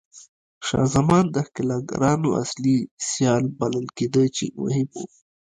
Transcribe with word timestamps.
شاه 0.67 0.87
زمان 0.95 1.25
د 1.31 1.35
ښکېلاګرانو 1.47 2.29
اصلي 2.43 2.77
سیال 3.09 3.43
بلل 3.59 3.87
کېده 3.97 4.23
چې 4.35 4.45
مهم 4.61 4.87
و. 4.95 4.97